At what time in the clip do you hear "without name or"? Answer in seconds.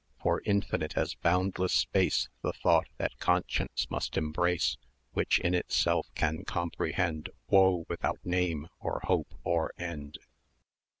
7.87-9.01